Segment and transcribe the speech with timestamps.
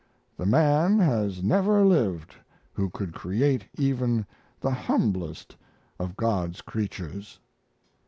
[0.35, 2.35] The man has never lived
[2.73, 4.25] who could create even
[4.59, 5.55] the humblest
[5.99, 7.39] of God's creatures.